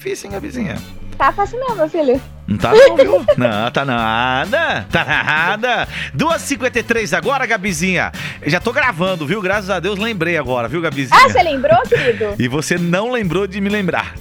difícil, 0.00 0.28
hein, 0.28 0.34
Gabizinha? 0.34 0.76
Tá 1.18 1.32
fácil 1.32 1.58
não, 1.58 1.74
meu 1.74 1.88
filho. 1.90 2.20
Não 2.46 2.56
tá 2.56 2.72
não, 2.72 2.94
viu? 2.96 3.26
Não, 3.36 3.68
tá 3.72 3.84
nada. 3.84 4.86
Tá 4.92 5.04
nada. 5.04 5.88
2h53 6.16 7.18
agora, 7.18 7.44
Gabizinha. 7.44 8.12
Eu 8.40 8.48
já 8.48 8.60
tô 8.60 8.72
gravando, 8.72 9.26
viu? 9.26 9.42
Graças 9.42 9.68
a 9.70 9.80
Deus 9.80 9.98
lembrei 9.98 10.38
agora, 10.38 10.68
viu, 10.68 10.80
Gabizinha? 10.80 11.18
Ah, 11.20 11.28
você 11.28 11.42
lembrou, 11.42 11.76
querido? 11.82 12.32
E 12.38 12.46
você 12.46 12.78
não 12.78 13.10
lembrou 13.10 13.48
de 13.48 13.60
me 13.60 13.68
lembrar. 13.68 14.14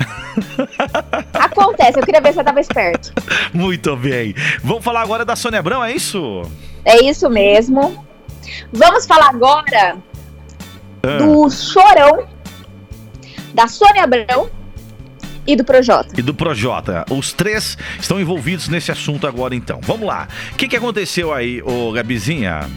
Acontece, 1.35 1.99
eu 1.99 2.03
queria 2.03 2.21
ver 2.21 2.29
se 2.29 2.37
você 2.39 2.43
tava 2.43 2.59
esperto. 2.59 3.13
Muito 3.53 3.95
bem. 3.95 4.33
Vamos 4.63 4.83
falar 4.83 5.01
agora 5.01 5.23
da 5.23 5.35
Sônia 5.35 5.59
Abrão, 5.59 5.83
é 5.85 5.91
isso? 5.91 6.41
É 6.83 7.05
isso 7.05 7.29
mesmo. 7.29 8.03
Vamos 8.73 9.05
falar 9.05 9.29
agora 9.29 9.95
Ah, 11.03 11.17
do 11.19 11.47
Chorão, 11.51 12.27
da 13.53 13.67
Sônia 13.67 14.05
Abrão 14.05 14.49
e 15.47 15.55
do 15.55 15.63
Projota. 15.63 16.09
E 16.17 16.21
do 16.21 16.33
Projota. 16.33 17.05
Os 17.09 17.31
três 17.31 17.77
estão 17.99 18.19
envolvidos 18.19 18.67
nesse 18.67 18.91
assunto 18.91 19.25
agora, 19.25 19.55
então. 19.55 19.79
Vamos 19.81 20.05
lá. 20.05 20.27
O 20.51 20.55
que, 20.55 20.67
que 20.67 20.75
aconteceu 20.75 21.33
aí, 21.33 21.61
ô 21.61 21.91
Gabizinha? 21.93 22.69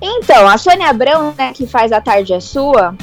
Então, 0.00 0.48
a 0.48 0.56
Sônia 0.56 0.88
Abrão, 0.88 1.34
né, 1.36 1.52
que 1.54 1.66
faz 1.66 1.92
A 1.92 2.00
Tarde 2.00 2.32
é 2.32 2.40
Sua, 2.40 2.96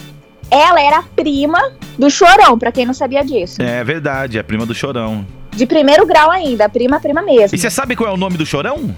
ela 0.49 0.81
era 0.81 1.03
prima 1.15 1.73
do 1.97 2.09
Chorão, 2.09 2.57
pra 2.57 2.71
quem 2.71 2.85
não 2.85 2.93
sabia 2.93 3.23
disso. 3.23 3.61
É 3.61 3.83
verdade, 3.83 4.37
é 4.37 4.41
a 4.41 4.43
prima 4.43 4.65
do 4.65 4.73
Chorão. 4.73 5.25
De 5.51 5.65
primeiro 5.65 6.05
grau 6.05 6.31
ainda, 6.31 6.67
prima, 6.67 6.99
prima 6.99 7.21
mesmo. 7.21 7.55
E 7.55 7.59
você 7.59 7.69
sabe 7.69 7.95
qual 7.95 8.09
é 8.09 8.13
o 8.13 8.17
nome 8.17 8.37
do 8.37 8.45
Chorão? 8.45 8.95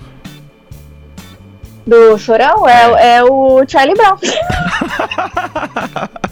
Do 1.85 2.17
Chorão 2.17 2.67
é, 2.67 3.17
é 3.17 3.23
o 3.23 3.63
Charlie 3.67 3.95
Brown. 3.95 4.17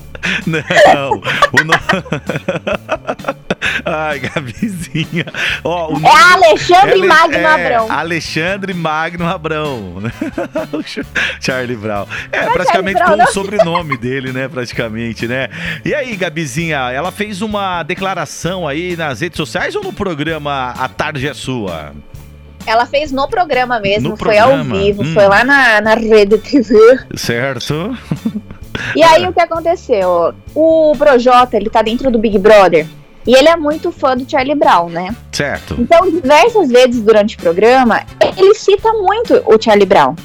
Não, 0.48 1.22
o 1.52 1.64
no... 1.64 1.74
Ai, 3.96 4.20
Gabizinha. 4.26 5.26
Ó, 5.64 5.94
o 5.94 6.02
É 6.06 6.34
Alexandre 6.34 6.92
Ale- 6.94 7.08
Magno 7.08 7.38
é, 7.38 7.46
Abrão. 7.46 7.92
Alexandre 7.92 8.74
Magno 8.74 9.28
Abrão. 9.28 10.02
Charlie 11.40 11.76
Brown. 11.78 12.06
É, 12.32 12.38
é 12.40 12.50
praticamente 12.50 12.98
Brown, 12.98 13.08
com 13.10 13.14
o 13.14 13.18
não. 13.18 13.28
sobrenome 13.28 13.98
dele, 14.00 14.32
né? 14.32 14.48
Praticamente, 14.48 15.28
né? 15.28 15.50
E 15.86 15.94
aí, 15.94 16.16
Gabizinha, 16.16 16.78
ela 16.92 17.12
fez 17.12 17.42
uma 17.42 17.84
declaração 17.84 18.68
aí 18.68 18.96
nas 18.98 19.22
redes 19.22 19.38
sociais 19.38 19.76
ou 19.76 19.84
no 19.84 19.94
programa 19.94 20.74
A 20.78 20.88
Tarde 20.88 21.28
é 21.28 21.34
Sua? 21.34 21.92
Ela 22.66 22.86
fez 22.86 23.12
no 23.12 23.28
programa 23.28 23.80
mesmo, 23.80 24.10
No 24.12 24.18
foi 24.18 24.38
ao 24.38 24.48
programa? 24.50 24.78
vivo, 24.80 25.04
Hum. 25.04 25.14
foi 25.14 25.28
lá 25.28 25.44
na, 25.44 25.82
na 25.82 25.96
rede 25.96 26.38
TV. 26.38 26.74
Certo? 27.16 27.96
E 28.96 29.04
aí 29.04 29.28
o 29.28 29.34
que 29.34 29.42
aconteceu? 29.42 30.34
O 30.56 30.94
Projota, 30.98 31.58
ele 31.58 31.70
tá 31.70 31.82
dentro 31.82 32.10
do 32.10 32.18
Big 32.18 32.40
Brother. 32.40 32.88
E 33.26 33.34
ele 33.36 33.48
é 33.48 33.56
muito 33.56 33.92
fã 33.92 34.16
do 34.16 34.30
Charlie 34.30 34.56
Brown, 34.56 34.90
né? 34.90 35.16
Certo. 35.32 35.76
Então, 35.80 36.10
diversas 36.10 36.70
vezes 36.70 37.02
durante 37.02 37.36
o 37.38 37.40
programa, 37.40 38.04
ele 38.38 38.54
cita 38.54 38.92
muito 38.94 39.42
o 39.46 39.62
Charlie 39.62 39.86
Brown. 39.86 40.16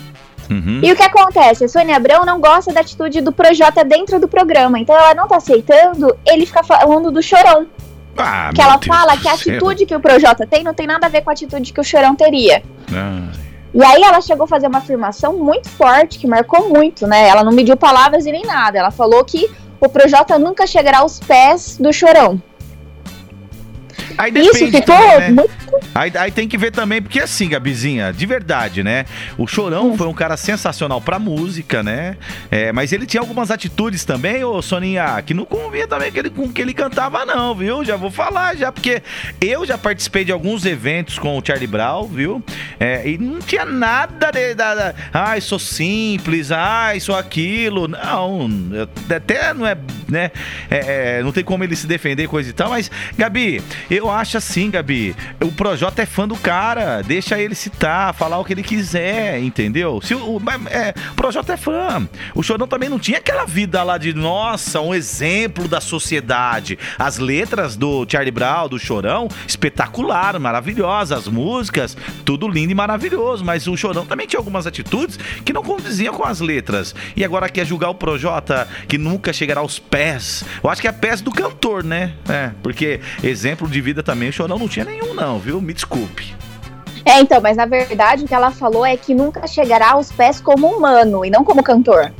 Uhum. 0.50 0.80
E 0.82 0.90
o 0.90 0.96
que 0.96 1.02
acontece? 1.02 1.64
A 1.64 1.68
Sônia 1.68 1.96
Abrão 1.96 2.24
não 2.24 2.40
gosta 2.40 2.72
da 2.72 2.80
atitude 2.80 3.20
do 3.20 3.30
Projota 3.30 3.84
dentro 3.84 4.18
do 4.18 4.26
programa. 4.26 4.78
Então 4.78 4.96
ela 4.96 5.14
não 5.14 5.28
tá 5.28 5.36
aceitando 5.36 6.16
ele 6.26 6.46
ficar 6.46 6.64
falando 6.64 7.10
do 7.10 7.22
chorão. 7.22 7.66
Ah, 8.16 8.50
Que 8.52 8.60
ela 8.60 8.76
Deus 8.76 8.86
fala 8.86 9.16
que 9.16 9.28
a 9.28 9.34
atitude 9.34 9.86
que 9.86 9.94
o 9.94 10.00
Projota 10.00 10.46
tem 10.46 10.64
não 10.64 10.74
tem 10.74 10.86
nada 10.86 11.06
a 11.06 11.08
ver 11.08 11.22
com 11.22 11.30
a 11.30 11.32
atitude 11.32 11.72
que 11.72 11.80
o 11.80 11.84
chorão 11.84 12.16
teria. 12.16 12.62
E 13.74 13.84
aí 13.84 14.02
ela 14.02 14.20
chegou 14.20 14.44
a 14.44 14.48
fazer 14.48 14.66
uma 14.66 14.78
afirmação 14.78 15.36
muito 15.36 15.68
forte, 15.68 16.18
que 16.18 16.26
marcou 16.26 16.68
muito, 16.68 17.06
né? 17.06 17.28
Ela 17.28 17.44
não 17.44 17.52
mediu 17.52 17.76
palavras 17.76 18.26
e 18.26 18.32
nem 18.32 18.44
nada. 18.44 18.78
Ela 18.78 18.90
falou 18.90 19.22
que 19.24 19.48
o 19.80 19.88
Projota 19.88 20.38
nunca 20.38 20.66
chegará 20.66 20.98
aos 20.98 21.20
pés 21.20 21.76
do 21.78 21.92
chorão. 21.92 22.40
Aí 24.18 24.32
Isso 24.34 24.52
depende 24.52 24.78
ficou 24.78 24.96
também, 24.96 25.18
né? 25.18 25.30
muito. 25.30 25.50
Aí, 25.94 26.12
aí 26.16 26.30
tem 26.32 26.48
que 26.48 26.58
ver 26.58 26.72
também, 26.72 27.00
porque 27.00 27.20
assim, 27.20 27.48
Gabizinha, 27.48 28.12
de 28.12 28.26
verdade, 28.26 28.82
né? 28.82 29.04
O 29.36 29.46
Chorão 29.46 29.96
foi 29.96 30.08
um 30.08 30.12
cara 30.12 30.36
sensacional 30.36 31.00
pra 31.00 31.18
música, 31.18 31.82
né? 31.82 32.16
É, 32.50 32.72
mas 32.72 32.92
ele 32.92 33.06
tinha 33.06 33.20
algumas 33.20 33.50
atitudes 33.50 34.04
também, 34.04 34.42
ô 34.42 34.60
Soninha, 34.60 35.22
que 35.24 35.32
não 35.32 35.44
convinha 35.44 35.86
também 35.86 36.10
que 36.10 36.18
ele, 36.18 36.30
com 36.30 36.52
que 36.52 36.60
ele 36.60 36.74
cantava, 36.74 37.24
não, 37.24 37.54
viu? 37.54 37.84
Já 37.84 37.96
vou 37.96 38.10
falar, 38.10 38.56
já, 38.56 38.72
porque 38.72 39.02
eu 39.40 39.64
já 39.64 39.78
participei 39.78 40.24
de 40.24 40.32
alguns 40.32 40.66
eventos 40.66 41.18
com 41.18 41.38
o 41.38 41.42
Charlie 41.44 41.66
Brown, 41.66 42.06
viu? 42.08 42.42
É, 42.80 43.08
e 43.08 43.18
não 43.18 43.40
tinha 43.40 43.64
nada 43.64 44.30
de. 44.30 44.54
Da, 44.54 44.74
da, 44.74 44.94
ai, 45.12 45.40
sou 45.40 45.58
simples, 45.58 46.52
ai, 46.52 47.00
sou 47.00 47.16
aquilo. 47.16 47.88
Não, 47.88 48.48
até 49.14 49.52
não 49.52 49.66
é, 49.66 49.76
né? 50.08 50.30
É, 50.70 51.18
é, 51.18 51.22
não 51.22 51.32
tem 51.32 51.42
como 51.42 51.64
ele 51.64 51.74
se 51.74 51.86
defender, 51.86 52.28
coisa 52.28 52.50
e 52.50 52.52
tal, 52.52 52.70
mas, 52.70 52.90
Gabi, 53.16 53.60
eu 53.90 54.08
acho 54.10 54.36
assim, 54.36 54.70
Gabi. 54.70 55.14
O 55.42 55.50
Projota 55.50 56.02
é 56.02 56.06
fã 56.06 56.28
do 56.28 56.36
cara. 56.36 57.02
Deixa 57.02 57.38
ele 57.38 57.54
citar, 57.54 58.14
falar 58.14 58.38
o 58.38 58.44
que 58.44 58.52
ele 58.52 58.62
quiser, 58.62 59.40
entendeu? 59.40 60.00
Se 60.02 60.14
o, 60.14 60.38
mas, 60.40 60.64
é, 60.66 60.94
o 61.12 61.14
Projota 61.14 61.54
é 61.54 61.56
fã. 61.56 62.08
O 62.34 62.42
Chorão 62.42 62.68
também 62.68 62.88
não 62.88 62.98
tinha 62.98 63.18
aquela 63.18 63.44
vida 63.44 63.82
lá 63.82 63.98
de, 63.98 64.14
nossa, 64.14 64.80
um 64.80 64.94
exemplo 64.94 65.66
da 65.66 65.80
sociedade. 65.80 66.78
As 66.98 67.18
letras 67.18 67.76
do 67.76 68.06
Charlie 68.08 68.30
Brown, 68.30 68.68
do 68.68 68.78
Chorão, 68.78 69.28
espetacular, 69.46 70.38
maravilhosa. 70.38 71.16
As 71.16 71.26
músicas, 71.26 71.96
tudo 72.24 72.46
lindo 72.46 72.67
e 72.70 72.74
maravilhoso. 72.74 73.44
Mas 73.44 73.66
o 73.66 73.76
Chorão 73.76 74.04
também 74.04 74.26
tinha 74.26 74.38
algumas 74.38 74.66
atitudes 74.66 75.18
que 75.44 75.52
não 75.52 75.62
condiziam 75.62 76.14
com 76.14 76.24
as 76.24 76.40
letras. 76.40 76.94
E 77.16 77.24
agora 77.24 77.48
quer 77.48 77.66
julgar 77.66 77.90
o 77.90 77.94
Projota, 77.94 78.68
que 78.86 78.98
nunca 78.98 79.32
chegará 79.32 79.60
aos 79.60 79.78
pés. 79.78 80.44
Eu 80.62 80.70
acho 80.70 80.80
que 80.80 80.88
é 80.88 80.92
pés 80.92 81.20
do 81.20 81.30
cantor, 81.30 81.84
né? 81.84 82.14
É, 82.28 82.50
porque 82.62 83.00
exemplo 83.22 83.68
de 83.68 83.80
vida 83.80 84.02
também 84.02 84.28
o 84.28 84.32
Chorão 84.32 84.58
não 84.58 84.68
tinha 84.68 84.84
nenhum, 84.84 85.14
não, 85.14 85.38
viu? 85.38 85.60
Me 85.60 85.72
desculpe. 85.72 86.34
É, 87.04 87.20
então, 87.20 87.40
mas 87.40 87.56
na 87.56 87.64
verdade 87.64 88.24
o 88.24 88.28
que 88.28 88.34
ela 88.34 88.50
falou 88.50 88.84
é 88.84 88.96
que 88.96 89.14
nunca 89.14 89.46
chegará 89.46 89.92
aos 89.92 90.12
pés 90.12 90.40
como 90.40 90.66
humano 90.66 91.24
e 91.24 91.30
não 91.30 91.42
como 91.42 91.62
cantor. 91.62 92.12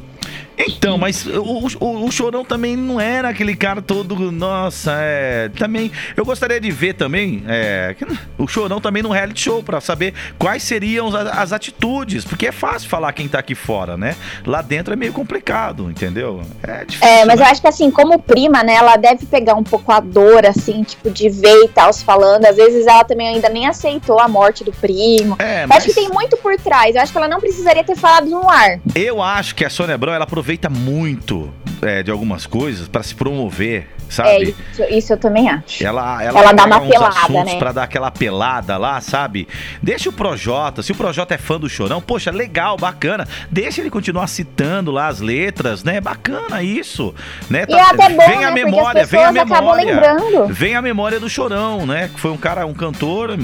Então, 0.67 0.99
mas 0.99 1.27
o, 1.27 1.67
o, 1.81 2.07
o 2.07 2.11
Chorão 2.11 2.45
também 2.45 2.77
não 2.77 3.01
era 3.01 3.29
aquele 3.29 3.55
cara 3.55 3.81
todo. 3.81 4.33
Nossa, 4.33 4.93
é. 4.99 5.49
Também. 5.51 5.91
Eu 6.17 6.25
gostaria 6.25 6.61
de 6.61 6.71
ver 6.71 6.95
também. 6.95 7.45
É, 7.47 7.95
o 8.37 8.47
Chorão 8.47 8.81
também 8.81 9.03
no 9.03 9.11
reality 9.11 9.41
show, 9.43 9.63
pra 9.63 9.81
saber 9.81 10.15
quais 10.39 10.63
seriam 10.63 11.09
as, 11.09 11.15
as 11.15 11.53
atitudes. 11.53 12.25
Porque 12.25 12.47
é 12.47 12.53
fácil 12.53 12.89
falar 12.89 13.13
quem 13.13 13.29
tá 13.29 13.39
aqui 13.39 13.55
fora, 13.55 13.97
né? 13.97 14.17
Lá 14.45 14.63
dentro 14.63 14.93
é 14.93 14.97
meio 14.97 15.13
complicado, 15.13 15.91
entendeu? 15.91 16.43
É 16.63 16.85
difícil. 16.85 17.07
É, 17.07 17.25
mas 17.25 17.39
né? 17.39 17.47
eu 17.47 17.51
acho 17.51 17.61
que 17.61 17.69
assim, 17.69 17.91
como 17.91 18.19
prima, 18.19 18.63
né, 18.63 18.75
ela 18.75 18.97
deve 18.97 19.27
pegar 19.27 19.55
um 19.55 19.63
pouco 19.63 19.93
a 19.93 20.01
dor, 20.01 20.45
assim, 20.47 20.83
tipo, 20.83 21.11
de 21.11 21.29
ver 21.29 21.65
e 21.65 21.69
tal, 21.69 21.93
se 21.93 22.05
falando. 22.05 22.45
Às 22.45 22.57
vezes 22.57 22.87
ela 22.87 23.05
também 23.05 23.29
ainda 23.29 23.49
nem 23.49 23.67
aceitou 23.67 24.19
a 24.21 24.29
morte 24.29 24.65
do 24.65 24.73
primo. 24.73 25.37
É, 25.39 25.65
Eu 25.65 25.69
mas 25.69 25.79
acho 25.79 25.89
que 25.89 25.95
tem 25.95 26.09
muito 26.09 26.37
por 26.39 26.57
trás. 26.57 26.97
Eu 26.97 27.03
acho 27.03 27.13
que 27.13 27.19
ela 27.19 27.29
não 27.29 27.41
precisaria 27.41 27.85
ter 27.85 27.97
falado 27.97 28.29
no 28.29 28.49
ar. 28.49 28.81
eu 28.95 29.23
acho 29.23 29.55
que 29.55 29.65
a 29.65 29.71
Sônia 29.71 29.95
Abrão 29.95 30.13
ela 30.13 30.27
aproveita 30.49 30.71
muito 30.71 31.53
é, 31.83 32.03
de 32.03 32.11
algumas 32.11 32.47
coisas 32.47 32.89
pra 32.89 33.03
se 33.03 33.15
promover, 33.15 33.87
É, 34.09 34.11
sabe? 34.11 34.57
isso, 34.73 34.83
isso 34.85 35.13
eu 35.13 35.19
também 35.19 35.49
acho. 35.51 35.85
Ela, 35.85 36.23
ela, 36.23 36.41
Ela 36.41 36.53
dá 36.53 36.65
uma 36.65 36.81
uns 36.81 36.89
pelada, 36.89 37.19
assuntos 37.19 37.53
né? 37.53 37.59
Pra 37.59 37.73
dar 37.73 37.83
aquela 37.83 38.11
pelada 38.11 38.79
lá, 38.79 38.99
sabe? 39.03 39.47
Deixa 39.83 40.09
o 40.09 40.13
Projota, 40.13 40.83
se 40.83 40.91
o 40.91 40.95
Projota 40.95 41.35
é 41.35 41.39
fã 41.39 41.61
do 41.61 41.69
Chorão, 41.69 42.01
poxa, 42.01 42.31
legal, 42.31 42.79
bacana. 42.79 43.29
Deixa 43.51 43.83
ele 43.83 43.91
continuar 43.91 44.27
citando 44.27 44.91
lá 44.91 45.09
as 45.09 45.21
letras, 45.21 45.85
né? 45.85 46.01
Bacana 46.01 46.63
isso, 46.63 47.15
né? 47.51 47.67
E 47.69 47.75
é 47.75 47.83
até 47.83 48.09
bom, 48.09 48.27
vem 48.27 48.45
a 48.45 48.51
né, 48.51 48.65
memória, 48.65 49.03
porque 49.03 49.17
as 49.17 49.33
vem 49.33 49.41
a 49.43 49.45
memória. 49.45 50.47
Vem 50.49 50.75
a 50.77 50.83
memória 50.83 51.21
do 51.21 51.29
Chorão, 51.29 51.85
né? 51.85 52.09
Que 52.09 52.19
foi 52.19 52.31
um 52.31 52.39
cara, 52.39 52.65
um 52.65 52.75
cantor 52.75 53.39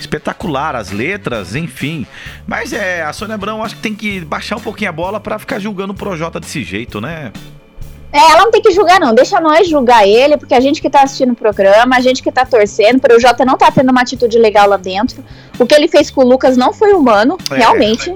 espetacular, 0.00 0.74
as 0.74 0.90
letras, 0.90 1.54
enfim. 1.54 2.06
Mas 2.46 2.72
é, 2.72 3.02
a 3.02 3.12
Sônia 3.12 3.34
Abrão 3.34 3.62
acho 3.62 3.76
que 3.76 3.82
tem 3.82 3.94
que 3.94 4.20
baixar 4.20 4.56
um 4.56 4.60
pouquinho 4.60 4.88
a 4.88 4.92
bola 4.92 5.20
pra 5.20 5.38
ficar 5.38 5.58
julgando 5.58 5.92
o 5.92 5.96
Projota 5.96 6.40
desse 6.46 6.62
jeito, 6.62 7.00
né? 7.00 7.32
É, 8.12 8.18
ela 8.18 8.44
não 8.44 8.50
tem 8.50 8.62
que 8.62 8.70
julgar, 8.70 8.98
não. 8.98 9.14
Deixa 9.14 9.40
nós 9.40 9.68
julgar 9.68 10.06
ele, 10.06 10.38
porque 10.38 10.54
a 10.54 10.60
gente 10.60 10.80
que 10.80 10.88
tá 10.88 11.02
assistindo 11.02 11.32
o 11.32 11.36
programa, 11.36 11.96
a 11.96 12.00
gente 12.00 12.22
que 12.22 12.32
tá 12.32 12.46
torcendo, 12.46 13.00
o 13.14 13.20
Jota 13.20 13.44
não 13.44 13.58
tá 13.58 13.70
tendo 13.70 13.90
uma 13.90 14.00
atitude 14.00 14.38
legal 14.38 14.68
lá 14.68 14.76
dentro. 14.76 15.22
O 15.58 15.66
que 15.66 15.74
ele 15.74 15.88
fez 15.88 16.10
com 16.10 16.22
o 16.22 16.26
Lucas 16.26 16.56
não 16.56 16.72
foi 16.72 16.92
humano, 16.92 17.36
É. 17.50 17.56
realmente. 17.56 18.14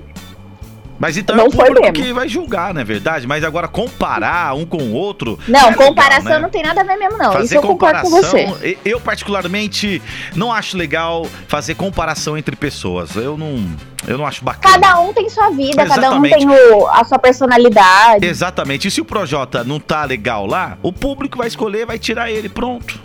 Mas 0.98 1.16
então 1.16 1.34
Não 1.34 1.44
é 1.44 1.48
o 1.48 1.50
público 1.50 1.92
que 1.94 2.12
vai 2.12 2.28
julgar, 2.28 2.74
não 2.74 2.82
é 2.82 2.84
verdade? 2.84 3.26
Mas 3.26 3.42
agora 3.42 3.66
comparar 3.66 4.54
um 4.54 4.66
com 4.66 4.76
o 4.76 4.92
outro. 4.92 5.38
Não, 5.48 5.60
é 5.60 5.70
legal, 5.70 5.86
comparação 5.88 6.32
né? 6.32 6.38
não 6.40 6.50
tem 6.50 6.62
nada 6.62 6.82
a 6.82 6.84
ver 6.84 6.96
mesmo, 6.96 7.16
não. 7.16 7.32
Fazer 7.32 7.44
Isso 7.46 7.54
eu 7.54 7.62
concordo 7.62 8.02
com 8.02 8.10
você. 8.10 8.76
Eu, 8.84 9.00
particularmente, 9.00 10.02
não 10.36 10.52
acho 10.52 10.76
legal 10.76 11.26
fazer 11.48 11.74
comparação 11.74 12.36
entre 12.36 12.54
pessoas. 12.54 13.16
Eu 13.16 13.38
não, 13.38 13.66
eu 14.06 14.16
não 14.18 14.26
acho 14.26 14.44
bacana. 14.44 14.74
Cada 14.80 15.00
um 15.00 15.12
tem 15.12 15.28
sua 15.28 15.50
vida, 15.50 15.86
cada 15.86 16.10
um 16.12 16.24
Exatamente. 16.24 16.34
tem 16.38 16.48
o- 16.48 16.86
a 16.88 17.04
sua 17.04 17.18
personalidade. 17.18 18.24
Exatamente. 18.26 18.88
E 18.88 18.90
se 18.90 19.00
o 19.00 19.04
Projota 19.04 19.62
não 19.64 19.78
tá 19.80 20.04
legal 20.04 20.46
lá, 20.46 20.78
o 20.82 20.92
público 20.92 21.38
vai 21.38 21.48
escolher, 21.48 21.86
vai 21.86 21.98
tirar 21.98 22.30
ele. 22.30 22.48
Pronto. 22.48 23.00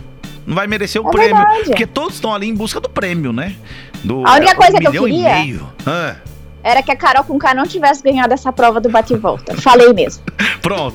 Não 0.46 0.54
vai 0.54 0.66
merecer 0.66 1.02
o 1.02 1.08
É 1.08 1.10
prêmio. 1.10 1.36
verdade. 1.36 1.64
Porque 1.64 1.86
todos 1.86 2.14
estão 2.14 2.32
ali 2.32 2.48
em 2.48 2.54
busca 2.54 2.80
do 2.80 2.88
prêmio, 2.88 3.32
né? 3.32 3.54
Do, 4.04 4.24
A 4.26 4.34
única 4.34 4.52
é, 4.52 4.54
coisa 4.54 4.76
um 4.76 4.78
que 4.80 4.86
eu 4.86 5.04
queria-. 5.04 5.60
Ah, 5.84 6.16
Era 6.62 6.82
que 6.82 6.90
a 6.92 6.96
Carol 6.96 7.24
com 7.24 7.36
K 7.38 7.52
não 7.54 7.64
tivesse 7.66 8.02
ganhado 8.02 8.32
essa 8.32 8.52
prova 8.52 8.80
do 8.80 8.88
bate 8.88 9.12
e 9.12 9.16
volta. 9.16 9.56
Falei 9.60 9.92
mesmo. 9.92 10.22
pronto. 10.62 10.94